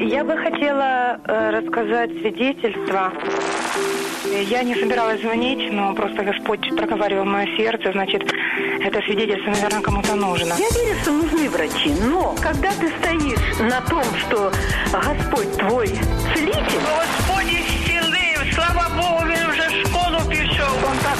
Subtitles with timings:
[0.00, 3.12] Я бы хотела э, рассказать свидетельство.
[4.48, 8.22] Я не собиралась звонить, но просто Господь проговаривал мое сердце, значит,
[8.80, 10.54] это свидетельство, наверное, кому-то нужно.
[10.54, 14.52] Я верю, что нужны врачи, но когда ты стоишь на том, что
[14.92, 15.88] Господь твой
[16.34, 17.27] целитель...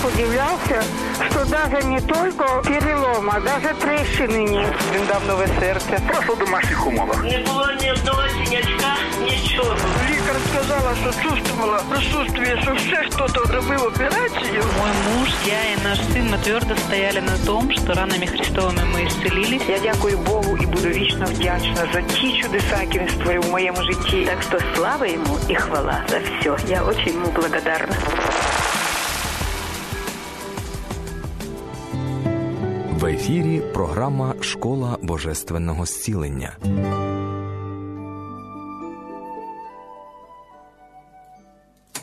[0.07, 0.83] удивлялся,
[1.29, 4.73] что даже не только перелом, а даже трещины нет.
[4.93, 5.99] Він дав нове серце.
[6.07, 7.23] Просто в домашніх умовах.
[7.23, 9.75] Не було ні одного синячка, нічого.
[10.09, 14.63] Лікар сказала, що чувствувала присутствие, що все хто-то робив операцію.
[14.79, 19.07] Мой муж, я и наш сын, мы твердо стояли на том, что ранами Христовыми мы
[19.07, 19.63] исцелились.
[19.69, 23.83] Я дякую Богу і буду вічно вдячна за ті чудеса, які він створив у моєму
[23.83, 24.25] житті.
[24.25, 26.57] Так что слава ему и хвала за все.
[26.67, 27.95] Я очень ему благодарна.
[33.07, 36.57] ефірі програма Школа Божественного зцілення.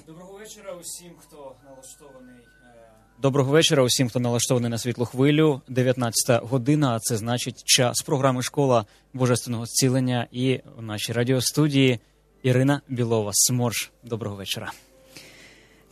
[0.06, 2.34] Доброго вечора усім, хто налаштований.
[2.64, 2.90] е,
[3.22, 5.60] Доброго вечора усім, хто налаштований на світлу хвилю.
[5.68, 6.94] 19 година.
[6.94, 10.26] А це значить час програми Школа Божественного зцілення.
[10.32, 11.98] І в нашій радіостудії
[12.42, 13.30] Ірина Білова.
[13.34, 13.90] Сморж.
[14.04, 14.72] Доброго вечора.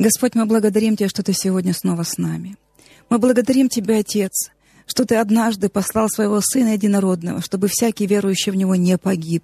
[0.01, 2.55] Господь, мы благодарим Тебя, что Ты сегодня снова с нами.
[3.11, 4.51] Мы благодарим Тебя, Отец,
[4.86, 9.44] что Ты однажды послал Своего Сына Единородного, чтобы всякий верующий в Него не погиб.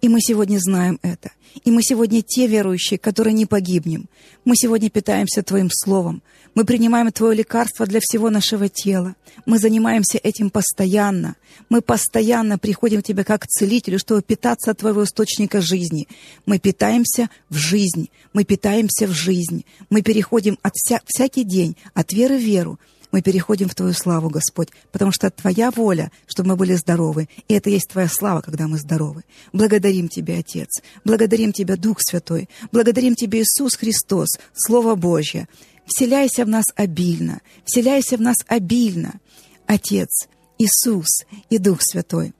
[0.00, 1.30] И мы сегодня знаем это.
[1.64, 4.08] И мы сегодня те верующие, которые не погибнем.
[4.44, 6.22] Мы сегодня питаемся Твоим Словом.
[6.54, 9.16] Мы принимаем Твое лекарство для всего нашего тела.
[9.46, 11.36] Мы занимаемся этим постоянно.
[11.68, 16.08] Мы постоянно приходим к Тебе как к целителю, чтобы питаться от Твоего источника жизни.
[16.44, 18.10] Мы питаемся в жизнь.
[18.32, 19.64] Мы питаемся в жизнь.
[19.88, 22.78] Мы переходим от вся, всякий день от веры в веру.
[23.12, 27.28] Мы переходим в Твою славу, Господь, потому что Твоя воля, чтобы мы были здоровы.
[27.48, 29.24] И это есть Твоя слава, когда мы здоровы.
[29.52, 30.82] Благодарим Тебя, Отец.
[31.04, 32.48] Благодарим Тебя, Дух Святой.
[32.72, 35.48] Благодарим Тебя, Иисус Христос, Слово Божье.
[35.86, 37.40] Вселяйся в нас обильно.
[37.64, 39.20] Вселяйся в нас обильно.
[39.66, 40.28] Отец,
[40.58, 42.34] Иисус и Дух Святой.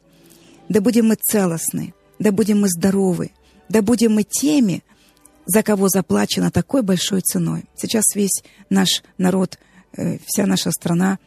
[0.68, 3.30] Да будем мы целостны, да будем мы здоровы,
[3.68, 4.82] да будем мы теми,
[5.44, 7.66] за кого заплачено такой большой ценой.
[7.76, 9.58] Сейчас весь наш народ,
[10.26, 11.18] вся наша страна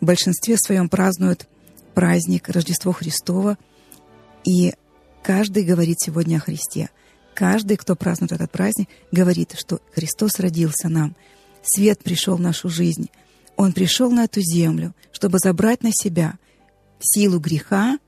[0.00, 1.48] в большинстве своем празднует
[1.94, 3.58] праздник Рождество Христово,
[4.44, 4.74] и
[5.22, 6.90] каждый говорит сегодня о Христе.
[7.34, 11.14] Каждый, кто празднует этот праздник, говорит, что Христос родился нам.
[11.62, 13.10] Свет пришел в нашу жизнь.
[13.56, 16.38] Он пришел на эту землю, чтобы забрать на себя
[17.00, 17.98] силу греха,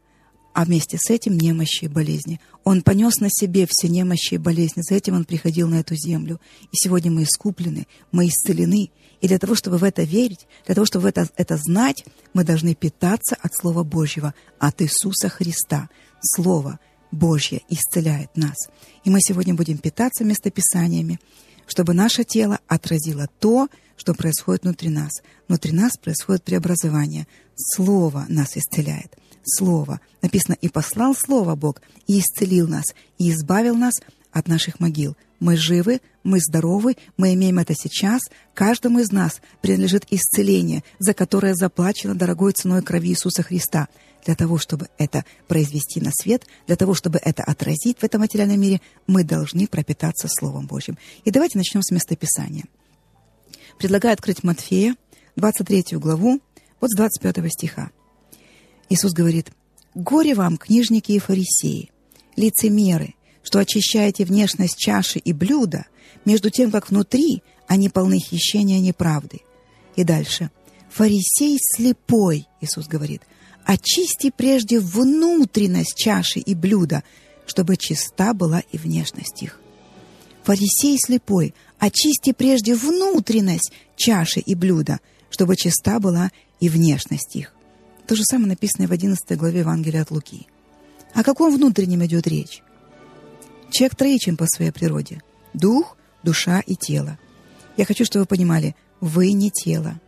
[0.52, 2.40] а вместе с этим немощи и болезни.
[2.70, 4.82] Он понес на себе все немощи и болезни.
[4.82, 6.40] За этим он приходил на эту землю.
[6.70, 8.92] И сегодня мы искуплены, мы исцелены.
[9.20, 12.76] И для того, чтобы в это верить, для того, чтобы это, это знать, мы должны
[12.76, 15.88] питаться от Слова Божьего, от Иисуса Христа.
[16.20, 16.78] Слово
[17.10, 18.56] Божье исцеляет нас.
[19.02, 21.18] И мы сегодня будем питаться местописаниями,
[21.66, 23.66] чтобы наше тело отразило то,
[23.96, 25.10] что происходит внутри нас.
[25.48, 27.26] Внутри нас происходит преобразование.
[27.56, 29.16] Слово нас исцеляет.
[29.42, 30.00] Слово.
[30.22, 32.84] Написано, и послал Слово Бог, и исцелил нас,
[33.18, 33.94] и избавил нас
[34.32, 35.16] от наших могил.
[35.40, 38.20] Мы живы, мы здоровы, мы имеем это сейчас.
[38.54, 43.88] Каждому из нас принадлежит исцеление, за которое заплачено дорогой ценой крови Иисуса Христа.
[44.26, 48.60] Для того, чтобы это произвести на свет, для того, чтобы это отразить в этом материальном
[48.60, 50.98] мире, мы должны пропитаться Словом Божьим.
[51.24, 52.64] И давайте начнем с местописания.
[53.78, 54.94] Предлагаю открыть Матфея,
[55.36, 56.40] 23 главу,
[56.82, 57.90] вот с 25 стиха.
[58.90, 59.52] Иисус говорит,
[59.94, 61.90] «Горе вам, книжники и фарисеи,
[62.36, 65.86] лицемеры, что очищаете внешность чаши и блюда,
[66.24, 69.40] между тем, как внутри они полны хищения неправды».
[69.96, 70.50] И дальше.
[70.90, 73.22] «Фарисей слепой», Иисус говорит,
[73.64, 77.04] «очисти прежде внутренность чаши и блюда,
[77.46, 79.60] чтобы чиста была и внешность их».
[80.42, 87.54] Фарисей слепой, очисти прежде внутренность чаши и блюда, чтобы чиста была и внешность их.
[88.10, 90.48] То же самое написано в 11 главе Евангелия от Луки.
[91.14, 92.60] О каком внутреннем идет речь?
[93.70, 95.22] Человек троичен по своей природе.
[95.54, 97.20] Дух, душа и тело.
[97.76, 100.00] Я хочу, чтобы вы понимали, вы не тело.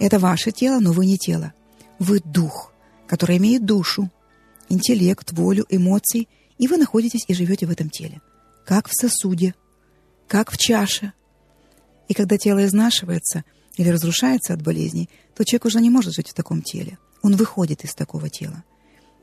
[0.00, 1.52] Это ваше тело, но вы не тело.
[2.00, 2.72] Вы дух,
[3.06, 4.10] который имеет душу,
[4.68, 6.26] интеллект, волю, эмоции,
[6.58, 8.20] и вы находитесь и живете в этом теле.
[8.64, 9.54] Как в сосуде,
[10.26, 11.12] как в чаше.
[12.08, 13.44] И когда тело изнашивается
[13.76, 16.98] или разрушается от болезней, то человек уже не может жить в таком теле.
[17.28, 18.64] Он выходит из такого тела.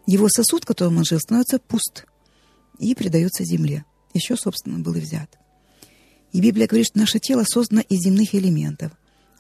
[0.06, 2.06] Его сосуд, в котором он жил, становится пуст
[2.78, 3.84] и предается земле.
[4.14, 5.40] Еще, собственно, был и взят.
[6.32, 8.92] И Библия говорит, что наше тело создано из земных элементов.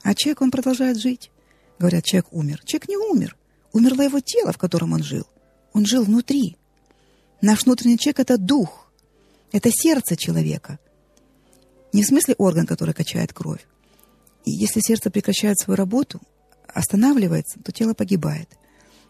[0.02, 1.30] А человек, он продолжает жить.
[1.78, 2.62] Говорят, человек умер.
[2.66, 3.38] Человек не умер.
[3.72, 5.28] Умерло его тело, в котором он жил.
[5.74, 6.58] Он жил внутри.
[7.42, 8.92] Наш внутренний человек— это дух,
[9.52, 10.80] это сердце человека.
[11.94, 13.64] Не в смысле орган, который качает кровь.
[14.44, 16.20] И если сердце прекращает свою работу,
[16.74, 18.50] останавливается, то тело погибает.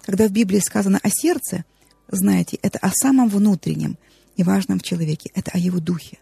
[0.04, 1.66] Когда в Библии сказано о сердце,
[2.08, 3.98] знаете, это о самом внутреннем
[4.36, 6.20] и важном в человеке, это о его духе.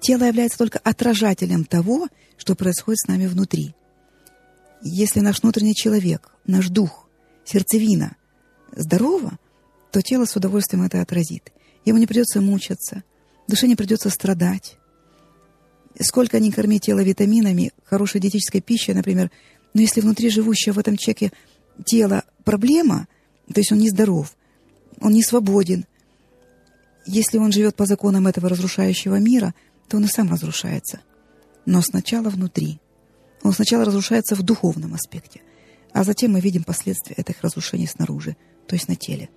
[0.00, 3.74] Тело является только отражателем того, что происходит с нами внутри.
[4.82, 7.08] Если наш внутренний человек, наш дух,
[7.44, 8.16] сердцевина
[8.72, 9.38] здорова,
[9.90, 11.52] то тело с удовольствием это отразит.
[11.84, 13.02] Ему не придется мучаться,
[13.48, 14.78] душе не придется страдать.
[16.00, 19.30] Сколько ни корми тело витаминами, хорошей диетической пищей, например,
[19.74, 21.32] но если внутри живущего в этом человеке
[21.84, 23.06] тело проблема,
[23.52, 24.36] то есть он нездоров,
[25.00, 25.86] он не свободен,
[27.06, 29.54] если он живет по законам этого разрушающего мира,
[29.88, 31.00] то он и сам разрушается.
[31.64, 32.80] Но сначала внутри.
[33.42, 35.40] Он сначала разрушается в духовном аспекте,
[35.92, 38.36] а затем мы видим последствия этих разрушений снаружи,
[38.66, 39.30] то есть на теле.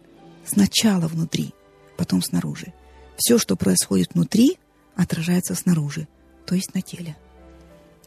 [0.46, 1.54] Сначала внутри,
[1.98, 2.74] потом снаружи.
[3.16, 4.58] Все, что происходит внутри,
[4.96, 6.08] отражается снаружи,
[6.46, 7.16] то есть на теле.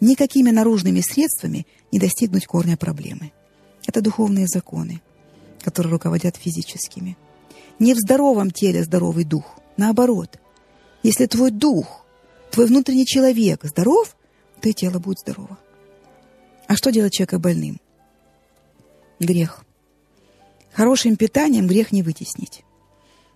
[0.00, 3.32] Никакими наружными средствами не достигнуть корня проблемы.
[3.87, 5.02] Это духовные законы,
[5.62, 7.17] которые руководят физическими.
[7.79, 9.58] Не в здоровом теле здоровый дух.
[9.76, 10.38] Наоборот.
[11.02, 12.05] Если твой дух,
[12.50, 14.17] твой внутренний человек здоров,
[14.61, 15.58] то и тело будет здорово.
[16.67, 17.81] А что делать человека больным?
[19.20, 19.64] Грех.
[20.73, 22.64] Хорошим питанием грех не вытеснить.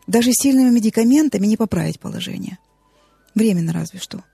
[0.07, 2.59] Даже сильными медикаментами не поправить положение.
[3.35, 4.25] Временно разве что.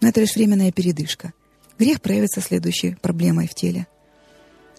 [0.00, 1.32] Но это лишь временная передышка.
[1.80, 3.86] Грех проявится следующей проблемой в теле.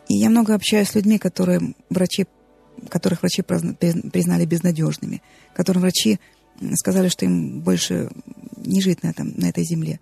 [0.08, 2.28] И я много общаюсь с людьми, которые врачи,
[2.90, 5.24] которых врачи признали безнадежными,
[5.56, 6.20] которым врачи
[6.76, 8.12] сказали, что им больше
[8.56, 10.00] не жить на, этом, на этой земле.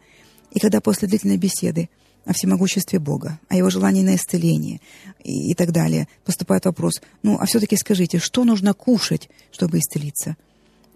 [0.52, 1.88] И когда после длительной беседы
[2.26, 4.82] о всемогуществе Бога, о его желании на исцеление
[5.24, 6.10] и, и так далее.
[6.26, 10.36] Поступает вопрос, ну, а все-таки скажите, что нужно кушать, чтобы исцелиться?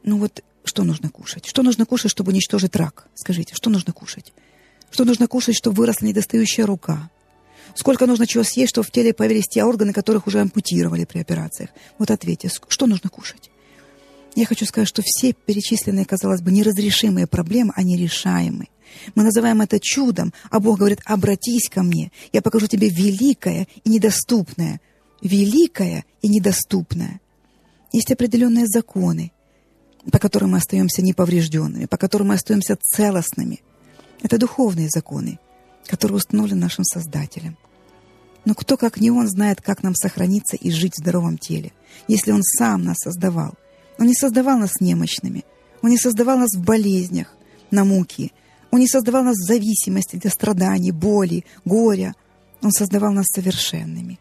[0.04, 1.46] Ну вот, что нужно кушать?
[1.46, 3.08] Что нужно кушать, чтобы уничтожить рак?
[3.16, 4.34] Скажите, что нужно кушать?
[4.94, 7.10] Что нужно кушать, чтобы выросла недостающая рука?
[7.74, 11.72] Сколько нужно чего съесть, чтобы в теле появились те органы, которых уже ампутировали при операциях?
[11.98, 13.50] Вот ответьте, что нужно кушать?
[14.36, 18.68] Я хочу сказать, что все перечисленные, казалось бы, неразрешимые проблемы, они решаемы.
[19.16, 23.90] Мы называем это чудом, а Бог говорит, обратись ко мне, я покажу тебе великое и
[23.90, 24.80] недоступное.
[25.24, 27.20] Великое и недоступное.
[27.92, 29.32] Есть определенные законы,
[30.12, 33.64] по которым мы остаемся неповрежденными, по которым мы остаемся целостными.
[34.24, 35.40] Это духовные законы,
[35.86, 37.56] которые установлены нашим Создателем.
[38.46, 41.72] Но кто, как не Он, знает, как нам сохраниться и жить в здоровом теле,
[42.08, 43.54] если Он сам нас создавал.
[44.00, 45.46] Он не создавал нас немощными,
[45.84, 47.36] Он не создавал нас в болезнях,
[47.70, 48.32] на муки,
[48.74, 52.16] он не создавал нас в зависимости для страданий, боли, горя.
[52.64, 54.20] Он создавал нас совершенными.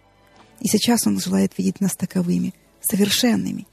[0.60, 2.52] И сейчас Он желает видеть нас таковыми,
[2.82, 3.66] совершенными.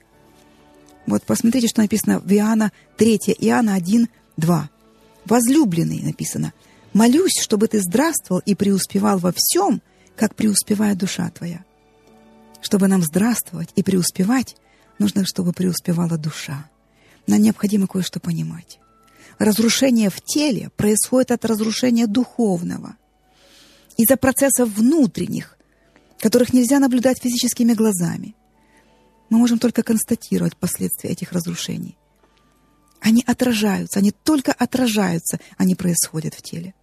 [1.06, 4.70] Вот посмотрите, что написано в Иоанна 3, Иоанна 1, 2.
[5.30, 6.54] «Возлюбленный» написано.
[6.94, 9.82] «Молюсь, чтобы ты здравствовал и преуспевал во всем,
[10.16, 11.64] как преуспевает душа твоя».
[12.62, 14.58] Чтобы нам здравствовать и преуспевать,
[14.98, 16.70] нужно, чтобы преуспевала душа.
[17.28, 18.80] Нам необходимо кое-что понимать.
[19.38, 22.98] Разрушение в теле происходит от разрушения духовного.
[23.98, 25.58] Из-за процессов внутренних,
[26.20, 28.36] которых нельзя наблюдать физическими глазами.
[29.30, 31.99] Мы можем только констатировать последствия этих разрушений.
[33.02, 36.74] Они отражаются, они только отражаются, они происходят в теле.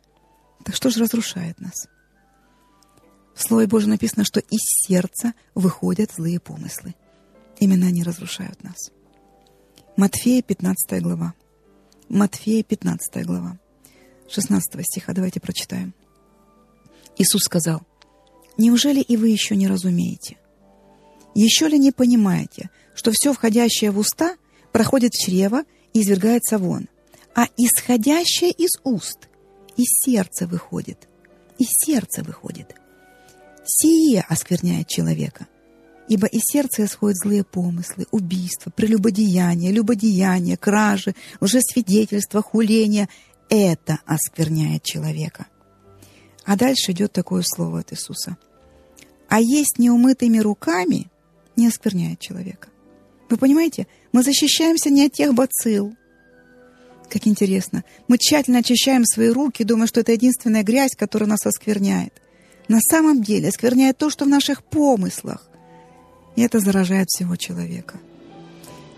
[0.64, 1.88] Так что же разрушает нас?
[3.35, 6.94] В Слове Божьем написано, что из сердца выходят злые помыслы.
[7.58, 8.90] Именно они разрушают нас.
[9.96, 11.35] Матфея, 15 глава.
[12.08, 13.58] Матфея, 15 глава,
[14.28, 15.12] 16 стиха.
[15.12, 15.94] Давайте прочитаем.
[17.18, 17.82] Иисус сказал,
[18.58, 20.38] «Неужели и вы еще не разумеете?
[21.35, 24.37] Еще ли не понимаете, что все входящее в уста
[24.73, 25.64] проходит в чрево
[26.00, 26.88] извергается вон,
[27.35, 29.29] а исходящее из уст
[29.76, 31.09] из сердца выходит,
[31.59, 32.75] из сердца выходит.
[33.65, 35.47] Сие оскверняет человека,
[36.09, 43.09] Ибо из сердца исходят злые помыслы, убийства, прелюбодеяния, любодеяния, кражи, лжесвидетельства, хуления.
[43.49, 45.47] Это оскверняет человека.
[46.45, 48.37] А дальше идет такое слово от Иисуса.
[49.29, 51.11] А есть неумытыми руками
[51.57, 52.69] не оскверняет человека.
[53.28, 55.95] Вы понимаете, мы защищаемся не от тех бацилл.
[57.11, 57.85] Как интересно.
[58.09, 62.12] Мы тщательно очищаем свои руки, думая, что это единственная грязь, которая нас оскверняет.
[62.68, 65.49] На самом деле оскверняет то, что в наших помыслах,
[66.35, 67.99] и это заражает всего человека.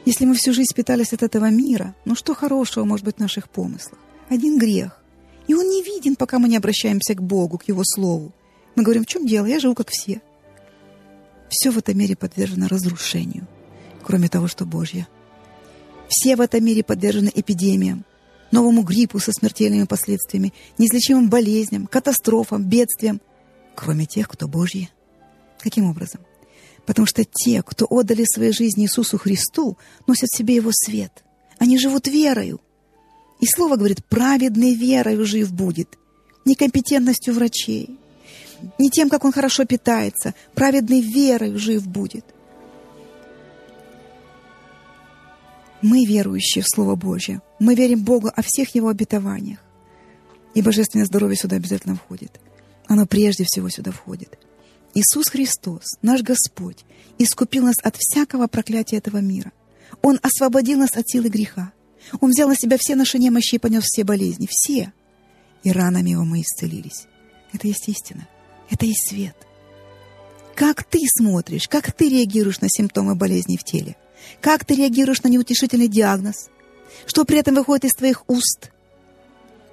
[0.04, 3.50] Если мы всю жизнь питались от этого мира, ну что хорошего может быть в наших
[3.50, 3.98] помыслах?
[4.30, 5.02] Один грех.
[5.48, 8.32] И он не виден, пока мы не обращаемся к Богу, к Его Слову.
[8.74, 9.46] Мы говорим, в чем дело?
[9.46, 10.22] Я живу как все.
[11.50, 13.46] Все в этом мире подвержено разрушению,
[14.08, 15.06] кроме того, что Божье.
[16.08, 18.06] Все в этом мире подвержены эпидемиям,
[18.50, 23.20] новому гриппу со смертельными последствиями, неизлечимым болезням, катастрофам, бедствиям,
[23.74, 24.88] кроме тех, кто Божьи.
[25.58, 26.22] Каким образом?
[26.86, 31.22] Потому что те, кто отдали свои жизни Иисусу Христу, носят в себе Его свет.
[31.58, 32.62] Они живут верою.
[33.40, 35.98] И Слово говорит, праведный верою жив будет.
[36.46, 37.98] Некомпетентностью врачей,
[38.78, 42.24] не тем, как он хорошо питается, праведный верою жив будет.
[45.80, 47.40] Мы верующие в Слово Божье.
[47.60, 49.60] Мы верим Богу о всех Его обетованиях.
[50.54, 52.40] И божественное здоровье сюда обязательно входит.
[52.86, 54.38] Оно прежде всего сюда входит.
[54.94, 56.84] Иисус Христос, наш Господь,
[57.18, 59.52] искупил нас от всякого проклятия этого мира.
[60.02, 61.72] Он освободил нас от силы греха.
[62.20, 64.48] Он взял на себя все наши немощи и понес все болезни.
[64.50, 64.92] Все.
[65.62, 67.06] И ранами его мы исцелились.
[67.52, 68.26] Это есть истина.
[68.70, 69.36] Это есть свет.
[70.54, 73.96] Как ты смотришь, как ты реагируешь на симптомы болезни в теле?
[74.40, 76.50] Как ты реагируешь на неутешительный диагноз?
[77.06, 78.70] Что при этом выходит из твоих уст?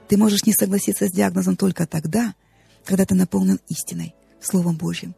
[0.07, 2.33] Ты можешь не согласиться с диагнозом только тогда,
[2.83, 5.15] когда ты наполнен истиной, Словом Божьим.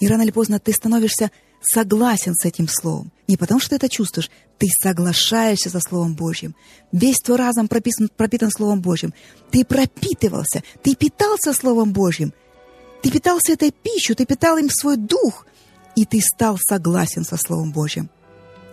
[0.00, 1.30] И рано или поздно ты становишься
[1.62, 3.12] согласен с этим Словом.
[3.28, 6.54] Не потому, что ты это чувствуешь, ты соглашаешься со Словом Божьим.
[6.90, 9.14] Весь твой разум прописан, пропитан Словом Божьим.
[9.50, 12.32] Ты пропитывался, ты питался Словом Божьим.
[13.02, 15.46] Ты питался этой пищей, ты питал им свой дух,
[15.96, 18.10] и ты стал согласен со Словом Божьим.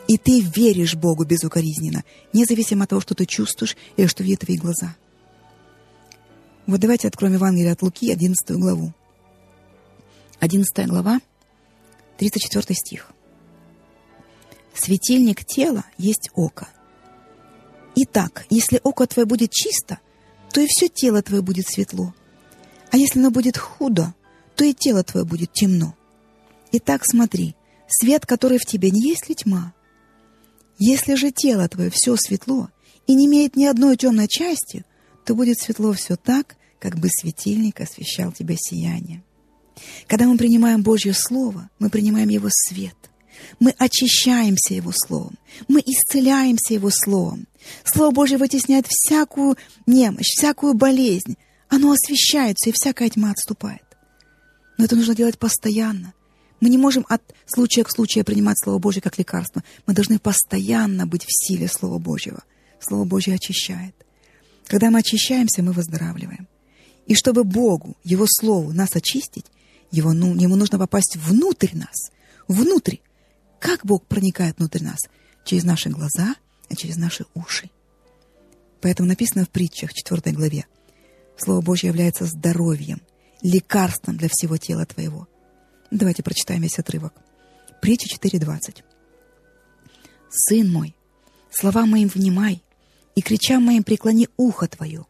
[0.10, 4.58] И ты веришь Богу безукоризненно, независимо от того, что ты чувствуешь или что видят твои
[4.58, 4.96] глаза.
[6.66, 8.92] Вот давайте откроем Евангелие от Луки, 11 главу.
[10.40, 11.20] 11 глава,
[12.18, 13.12] 34 стих.
[14.74, 16.68] «Светильник тела есть око.
[17.96, 20.00] Итак, если око твое будет чисто,
[20.52, 22.16] то и все тело твое будет светло.
[22.90, 24.16] А если оно будет худо,
[24.56, 25.94] то и тело твое будет темно.
[26.72, 27.56] Итак, смотри,
[27.88, 29.74] свет, который в тебе, не есть ли тьма?
[30.80, 32.70] Если же тело твое все светло
[33.06, 34.86] и не имеет ни одной темной части,
[35.26, 39.22] то будет светло все так, как бы светильник освещал тебя сияние.
[40.08, 42.96] Когда мы принимаем Божье Слово, мы принимаем Его свет.
[43.60, 45.38] Мы очищаемся Его Словом.
[45.68, 47.48] Мы исцеляемся Его Словом.
[47.84, 51.38] Слово Божье вытесняет всякую немощь, всякую болезнь.
[51.68, 53.84] Оно освещается, и всякая тьма отступает.
[54.78, 56.14] Но это нужно делать постоянно.
[56.62, 59.64] Мы не можем от случая к случаю принимать Слово Божье как лекарство.
[59.86, 62.44] Мы должны постоянно быть в силе Слова Божьего.
[62.80, 63.96] Слово Божье очищает.
[64.66, 66.48] Когда мы очищаемся, мы выздоравливаем.
[67.08, 69.46] И чтобы Богу, Его Слову, нас очистить,
[69.92, 72.12] его, ну, ему нужно попасть внутрь нас.
[72.48, 72.98] Внутрь.
[73.60, 75.00] Как Бог проникает внутрь нас?
[75.46, 76.36] Через наши глаза,
[76.70, 77.70] а через наши уши.
[78.82, 80.66] Поэтому написано в притчах, 4 главе.
[81.38, 83.02] Слово Божье является здоровьем,
[83.42, 85.28] лекарством для всего тела твоего.
[85.92, 87.14] Давайте прочитаем весь отрывок.
[87.82, 88.84] Притча 4.20.
[90.30, 90.96] «Сын мой,
[91.52, 92.62] слова моим внимай,
[93.16, 95.06] и кричам моим преклони ухо твое.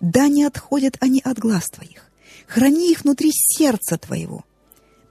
[0.00, 2.08] Да не отходят они от глаз твоих,
[2.46, 4.44] Храни их внутри сердца твоего,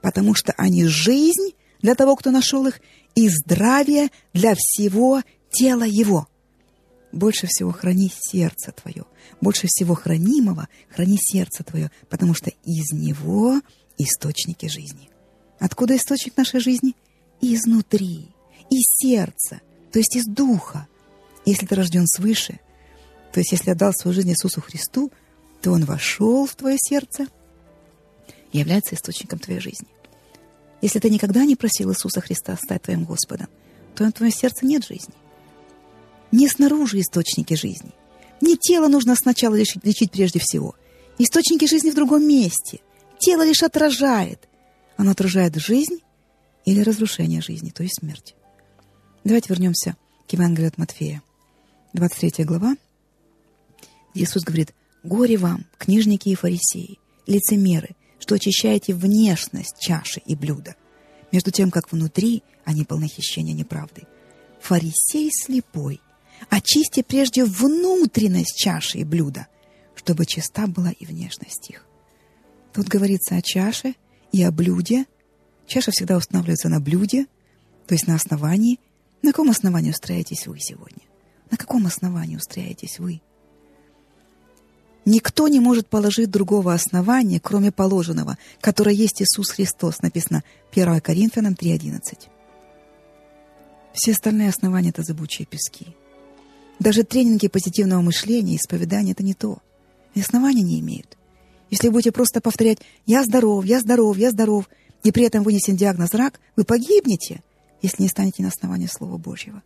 [0.02, 2.80] потому что они жизнь для того, кто нашел их,
[3.14, 6.26] и здравие для всего тела его.
[7.12, 9.04] Больше всего храни сердце твое.
[9.40, 13.60] Больше всего хранимого храни сердце твое, потому что из него
[13.96, 15.08] источники жизни.
[15.58, 16.94] Откуда источник нашей жизни?
[17.40, 18.28] Изнутри,
[18.70, 19.60] из сердца,
[19.92, 20.86] то есть из духа.
[21.44, 22.60] Если ты рожден свыше,
[23.32, 25.10] то есть если отдал свою жизнь Иисусу Христу,
[25.62, 27.26] то Он вошел в твое сердце
[28.52, 29.88] и является источником твоей жизни.
[30.80, 33.48] Если ты никогда не просил Иисуса Христа стать твоим Господом,
[33.94, 35.14] то в твоем сердце нет жизни.
[36.32, 37.92] Не снаружи источники жизни.
[38.40, 40.74] Не тело нужно сначала лечить, лечить прежде всего.
[41.18, 42.80] Источники жизни в другом месте.
[43.18, 44.48] Тело лишь отражает.
[44.96, 46.00] Оно отражает жизнь
[46.64, 48.34] или разрушение жизни, то есть смерть.
[49.24, 49.96] Давайте вернемся
[50.28, 51.22] к Евангелию от Матфея.
[51.94, 52.76] 23 глава.
[54.14, 60.74] Иисус говорит, Горе вам, книжники и фарисеи, лицемеры, что очищаете внешность чаши и блюда,
[61.32, 64.06] между тем, как внутри они полны хищения неправды.
[64.60, 66.00] Фарисей слепой,
[66.48, 69.46] очисти прежде внутренность чаши и блюда,
[69.94, 71.86] чтобы чиста была и внешность их.
[72.72, 73.94] Тут говорится о чаше
[74.32, 75.06] и о блюде.
[75.66, 77.26] Чаша всегда устанавливается на блюде,
[77.86, 78.78] то есть на основании.
[79.22, 81.02] На каком основании устрояетесь вы сегодня?
[81.50, 83.20] На каком основании устрояетесь вы?
[85.04, 91.54] Никто не может положить другого основания, кроме положенного, которое есть Иисус Христос, написано 1 Коринфянам
[91.54, 92.28] 3.11.
[93.94, 95.96] Все остальные основания— это зыбучие пески.
[96.78, 99.58] Даже тренинги позитивного мышления исповедания— это не то.
[100.14, 101.16] И основания не имеют.
[101.70, 104.68] Если будете просто повторять «я здоров, я здоров, я здоров»,
[105.02, 107.42] и при этом вынесен диагноз «рак», вы погибнете,
[107.82, 109.62] если не станете на основании Слова Божьего.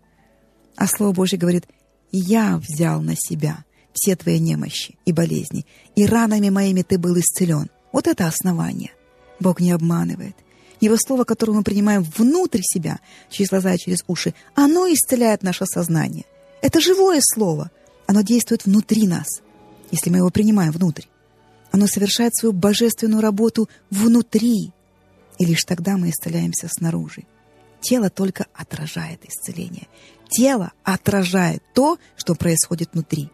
[0.76, 1.66] А Слово Божье говорит,
[2.10, 7.70] «Я взял на себя все твои немощи и болезни, и ранами моими ты был исцелен».
[7.92, 8.92] Вот это основание.
[9.38, 10.34] Бог не обманывает.
[10.80, 13.00] Его Слово, которое мы принимаем внутрь себя,
[13.30, 16.24] через глаза и через уши, оно исцеляет наше сознание.
[16.62, 17.70] Это живое Слово.
[18.06, 19.26] Оно действует внутри нас,
[19.90, 21.04] если мы его принимаем внутрь.
[21.70, 24.72] Оно совершает свою божественную работу внутри.
[25.38, 27.24] И лишь тогда мы исцеляемся снаружи.
[27.80, 29.88] Тело только отражает исцеление.
[30.28, 33.28] Тело отражает то, что происходит внутри.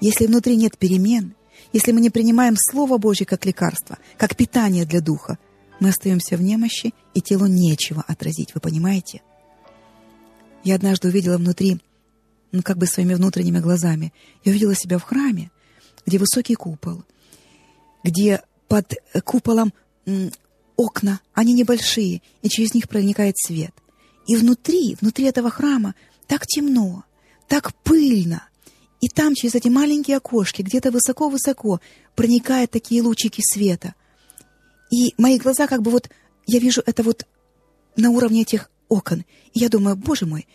[0.00, 1.34] Если внутри нет перемен,
[1.72, 5.38] если мы не принимаем Слово Божье как лекарство, как питание для духа,
[5.78, 9.22] мы остаемся в немощи, и телу нечего отразить, вы понимаете?
[10.64, 11.80] Я однажды увидела внутри,
[12.52, 14.12] ну как бы своими внутренними глазами,
[14.44, 15.50] я увидела себя в храме,
[16.06, 17.04] где высокий купол,
[18.04, 19.72] где под куполом
[20.76, 23.74] окна, они небольшие, и через них проникает свет.
[24.26, 25.94] И внутри, внутри этого храма
[26.26, 27.04] так темно,
[27.48, 28.48] так пыльно.
[29.00, 31.80] И там через эти маленькие окошки, где-то высоко-высоко,
[32.14, 33.94] проникают такие лучики света.
[34.90, 36.08] И мои глаза как бы вот,
[36.46, 37.26] я вижу это вот
[37.96, 39.24] на уровне этих окон.
[39.52, 40.46] И я думаю, боже мой,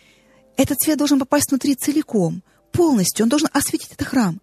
[0.56, 2.42] этот свет должен попасть внутри целиком,
[2.72, 4.40] полностью, он должен осветить этот храм.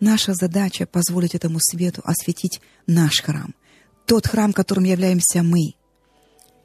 [0.00, 3.54] Наша задача— позволить этому свету осветить наш храм,
[4.06, 5.74] тот храм, которым являемся мы.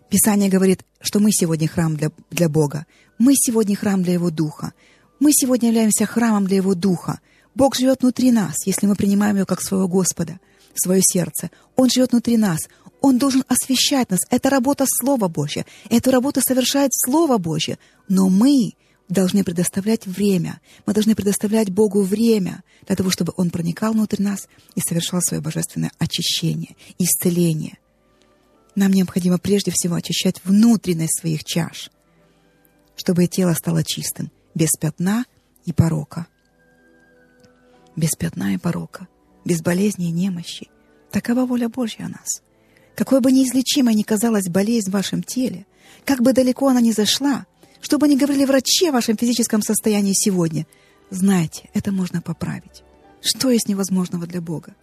[0.09, 2.85] Писание говорит, что мы сегодня храм для, для Бога,
[3.17, 4.73] мы сегодня храм для Его Духа,
[5.19, 7.19] мы сегодня являемся храмом для Его Духа.
[7.53, 10.39] Бог живет внутри нас, если мы принимаем Его как своего Господа,
[10.73, 11.51] свое сердце.
[11.75, 12.59] Он живет внутри нас,
[13.01, 14.21] Он должен освещать нас.
[14.29, 17.77] Это работа Слова Божье, эту работу совершает Слово Божье,
[18.07, 18.73] но мы
[19.09, 20.61] должны предоставлять время.
[20.85, 25.41] Мы должны предоставлять Богу время для того, чтобы Он проникал внутрь нас и совершал свое
[25.41, 27.79] божественное очищение, исцеление.
[28.75, 31.89] Нам необходимо прежде всего очищать внутренность своих чаш,
[32.95, 35.25] чтобы тело стало чистым, без пятна
[35.65, 36.27] и порока.
[37.95, 39.07] Без пятна и порока,
[39.43, 40.69] без болезни и немощи.
[41.11, 42.43] Такова воля Божья о нас.
[42.99, 45.65] Какой бы неизлечимой ни казалась болезнь в вашем теле,
[46.03, 47.45] как бы далеко она ни зашла—
[47.81, 50.67] что бы ни говорили врачи о вашем физическом состоянии сегодня,
[51.09, 52.83] знайте, это можно поправить.
[53.21, 54.75] Что есть невозможного для Бога?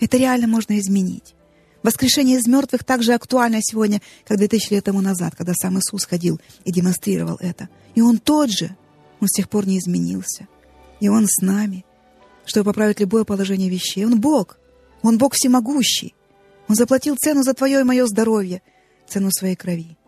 [0.00, 1.34] Это реально можно изменить.
[1.82, 6.04] Воскрешение из мертвых так же актуально сегодня, как 2000 лет тому назад, когда сам Иисус
[6.04, 7.68] ходил и демонстрировал это.
[7.94, 8.76] И Он тот же.
[9.20, 10.46] Он с тех пор не изменился.
[11.00, 11.84] И Он с нами,
[12.44, 14.04] чтобы поправить любое положение вещей.
[14.04, 14.58] Он Бог.
[15.02, 16.14] Он Бог всемогущий.
[16.72, 18.62] Он заплатил цену за твое и мое здоровье,
[19.06, 19.98] цену своей крови.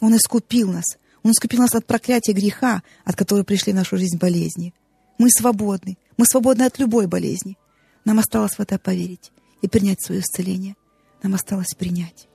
[0.00, 0.84] Он искупил нас,
[1.22, 4.74] он искупил нас от проклятия греха, от которого пришли в нашу жизнь болезни.
[5.18, 5.96] Мы свободны.
[6.16, 7.56] Мы свободны от любой болезни.
[8.04, 9.30] Нам осталось в это поверить
[9.62, 10.74] и принять свое исцеление.
[11.22, 12.26] Нам осталось принять.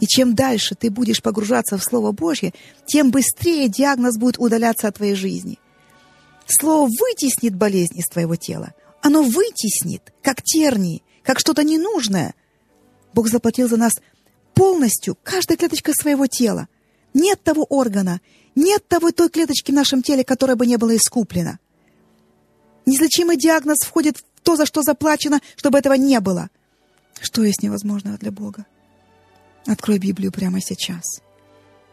[0.00, 2.52] И чем дальше ты будешь погружаться в Слово Божье,
[2.84, 5.58] тем быстрее диагноз будет удаляться от твоей жизни.
[6.46, 8.74] Слово вытеснит болезнь из твоего тела.
[9.00, 12.34] Оно вытеснит, как тернии, как что-то ненужное.
[13.14, 13.92] Бог заплатил за нас
[14.54, 16.68] полностью, каждая клеточка своего тела.
[17.12, 18.20] Нет того органа,
[18.54, 21.58] нет того той клеточки в нашем теле, которая бы не была искуплена.
[22.86, 26.50] Неизлечимый диагноз входит в то, за что заплачено, чтобы этого не было.
[27.20, 28.66] Что есть невозможного для Бога?
[29.66, 31.04] Открой Библию прямо сейчас.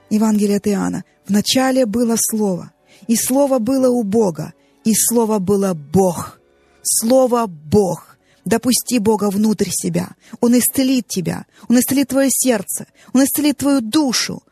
[0.10, 1.06] Евангелие от Иоанна.
[1.26, 2.74] В начале было Слово,
[3.08, 4.54] и Слово было у Бога,
[4.84, 6.40] и Слово было Бог.
[6.82, 8.11] Слово Бог.
[8.46, 10.10] Допусти Бога внутрь себя.
[10.40, 11.46] Он исцелит тебя.
[11.70, 12.88] Он исцелит твое сердце.
[13.14, 14.44] Он исцелит твою душу.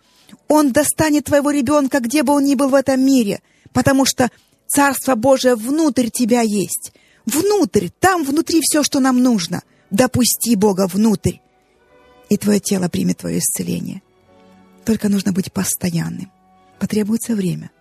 [0.48, 4.30] Он достанет твоего ребенка, где бы он ни был в этом мире, потому что
[4.70, 6.94] Царство Божие внутрь тебя есть.
[7.26, 9.64] Внутрь, там внутри все, что нам нужно.
[9.90, 11.38] Допусти Бога внутрь,
[12.30, 14.04] и твое тело примет твое исцеление.
[14.86, 16.32] Только нужно быть постоянным.
[16.80, 17.72] Потребуется время,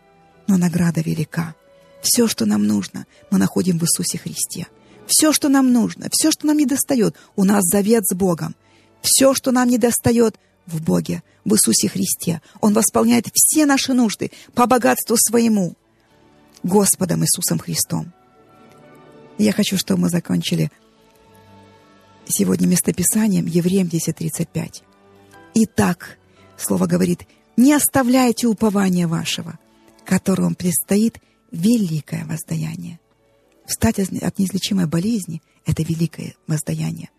[0.47, 1.55] но награда велика.
[2.01, 4.67] Все, что нам нужно, мы находим в Иисусе Христе.
[5.09, 8.55] Все, что нам нужно, все, что нам не достает, у нас завет с Богом.
[9.01, 12.43] Все, что нам не достает, в Боге, в Иисусе Христе.
[12.61, 15.75] Он восполняет все наши нужды по богатству своему,
[16.63, 18.13] Господом Иисусом Христом.
[19.39, 20.71] Я хочу, чтобы мы закончили
[22.27, 24.83] сегодня местописанием Евреям 10.35.
[25.55, 26.19] Итак,
[26.59, 29.59] Слово говорит, не оставляйте упования вашего,
[30.05, 31.19] которому предстоит
[31.51, 32.99] великое воздаяние.
[33.69, 37.11] Встать от неизлечимой болезни— это великое воздаяние.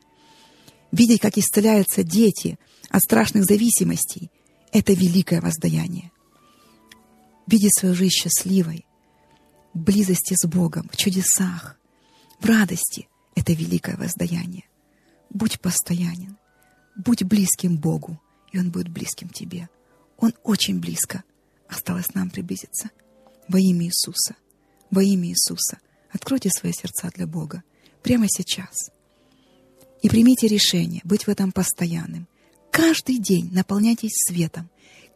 [0.91, 2.57] Видеть, как исцеляются дети
[2.89, 4.31] от страшных зависимостей,
[4.71, 6.11] это великое воздаяние.
[7.45, 8.87] Видеть свою жизнь счастливой,
[9.75, 11.77] в близости с Богом, в чудесах,
[12.39, 14.65] в радости— это великое воздаяние.
[15.29, 16.35] Будь постоянен,
[16.97, 18.19] будь близким Богу,
[18.51, 19.69] и Он будет близким тебе.
[20.17, 21.23] Он очень близко.
[21.67, 22.89] Осталось нам приблизиться.
[23.47, 24.35] во имя Иисуса,
[24.89, 25.77] во имя Иисуса.
[26.11, 27.63] Откройте свои сердца для Бога
[28.01, 28.91] прямо сейчас.
[30.01, 32.27] И примите решение быть в этом постоянным.
[32.71, 34.69] Каждый день наполняйтесь светом.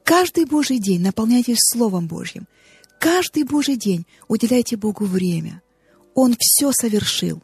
[0.03, 2.47] Каждый Божий день наполняйтесь Словом Божьим.
[2.99, 5.61] Каждый Божий день уделяйте Богу время.
[6.13, 7.41] Он все совершил.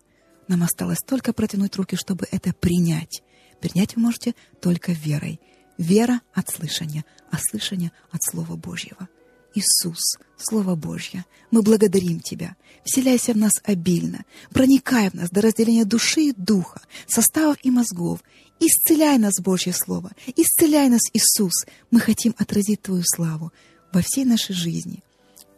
[0.47, 3.23] Нам осталось только протянуть руки, чтобы это принять.
[3.61, 5.39] Принять вы можете только верой.
[5.77, 9.07] Вера от слышания, а слышание от Слова Божьего.
[9.55, 12.55] Иисус, Слово Божье, мы благодарим Тебя.
[12.83, 18.19] Вселяйся в нас обильно, проникай в нас до разделения души и духа, составов и мозгов.
[18.59, 21.65] Исцеляй нас, Божье Слово, исцеляй нас, Иисус.
[21.91, 23.51] Мы хотим отразить Твою славу
[23.93, 25.03] во всей нашей жизни.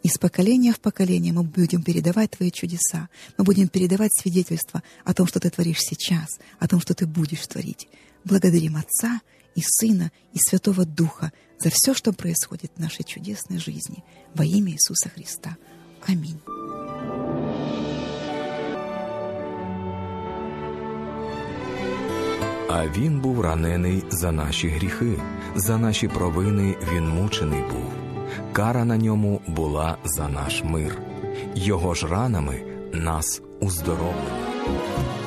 [0.02, 5.26] Из поколения в поколение мы будем передавать Твои чудеса, мы будем передавать свидетельства о том,
[5.26, 6.28] что Ты творишь сейчас,
[6.58, 7.88] о том, что Ты будешь творить.
[8.24, 9.20] Благодарим Отца
[9.54, 14.02] и Сына и Святого Духа за все, что происходит в нашей чудесной жизни.
[14.34, 15.56] Во имя Иисуса Христа.
[16.06, 16.40] Аминь.
[22.68, 25.18] А він був ранений за наші гріхи,
[25.54, 27.92] за наші провини він мучений був.
[28.52, 30.98] Кара на ньому була за наш мир.
[31.54, 35.21] Його ж ранами нас уздоровлено.